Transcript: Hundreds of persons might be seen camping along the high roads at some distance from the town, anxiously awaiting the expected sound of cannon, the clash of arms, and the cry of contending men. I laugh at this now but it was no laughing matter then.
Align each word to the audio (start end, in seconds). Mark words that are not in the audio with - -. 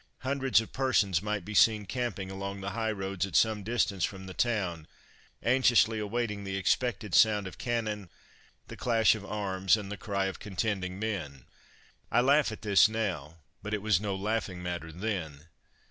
Hundreds 0.21 0.59
of 0.59 0.73
persons 0.73 1.21
might 1.21 1.45
be 1.45 1.53
seen 1.53 1.85
camping 1.85 2.31
along 2.31 2.59
the 2.59 2.71
high 2.71 2.89
roads 2.91 3.23
at 3.27 3.35
some 3.35 3.61
distance 3.61 4.03
from 4.03 4.25
the 4.25 4.33
town, 4.33 4.87
anxiously 5.43 5.99
awaiting 5.99 6.43
the 6.43 6.57
expected 6.57 7.13
sound 7.13 7.45
of 7.45 7.59
cannon, 7.59 8.09
the 8.67 8.75
clash 8.75 9.13
of 9.13 9.23
arms, 9.23 9.77
and 9.77 9.91
the 9.91 9.97
cry 9.97 10.25
of 10.25 10.39
contending 10.39 10.97
men. 10.97 11.45
I 12.11 12.21
laugh 12.21 12.51
at 12.51 12.63
this 12.63 12.89
now 12.89 13.37
but 13.61 13.75
it 13.75 13.83
was 13.83 14.01
no 14.01 14.15
laughing 14.15 14.63
matter 14.63 14.91
then. 14.91 15.45